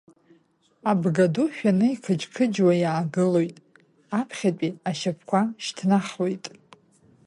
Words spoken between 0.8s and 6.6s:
Абгаду шәаны иқыџь-қыџьуа иаагылоит, аԥхьатәи ашьапқәа шьҭнахуеит.